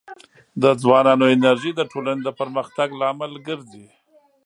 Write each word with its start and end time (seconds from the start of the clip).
د 0.61 0.63
ځوانانو 0.81 1.25
انرژي 1.35 1.71
د 1.75 1.81
ټولنې 1.91 2.21
د 2.25 2.29
پرمختګ 2.39 2.87
لامل 3.01 3.33
ګرځي. 3.47 3.85